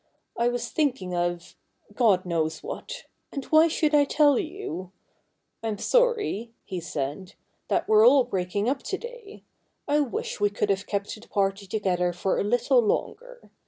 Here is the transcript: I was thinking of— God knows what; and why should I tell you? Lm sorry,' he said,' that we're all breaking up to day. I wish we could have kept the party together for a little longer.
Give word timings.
I 0.35 0.47
was 0.47 0.69
thinking 0.69 1.13
of— 1.13 1.55
God 1.93 2.25
knows 2.25 2.63
what; 2.63 3.05
and 3.31 3.45
why 3.45 3.67
should 3.67 3.93
I 3.93 4.03
tell 4.03 4.39
you? 4.39 4.91
Lm 5.63 5.77
sorry,' 5.79 6.51
he 6.65 6.79
said,' 6.79 7.35
that 7.67 7.87
we're 7.87 8.07
all 8.07 8.23
breaking 8.23 8.67
up 8.67 8.81
to 8.81 8.97
day. 8.97 9.43
I 9.87 9.99
wish 9.99 10.39
we 10.39 10.49
could 10.49 10.71
have 10.71 10.87
kept 10.87 11.13
the 11.21 11.27
party 11.27 11.67
together 11.67 12.13
for 12.13 12.39
a 12.39 12.43
little 12.43 12.81
longer. 12.81 13.51